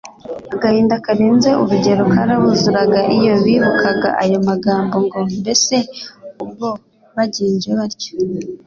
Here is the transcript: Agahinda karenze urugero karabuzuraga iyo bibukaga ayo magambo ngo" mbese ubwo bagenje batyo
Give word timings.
Agahinda 0.55 0.95
karenze 1.05 1.49
urugero 1.61 2.03
karabuzuraga 2.13 2.99
iyo 3.17 3.33
bibukaga 3.45 4.09
ayo 4.23 4.37
magambo 4.49 4.95
ngo" 5.05 5.19
mbese 5.39 5.77
ubwo 6.43 6.67
bagenje 7.15 7.69
batyo 7.79 8.13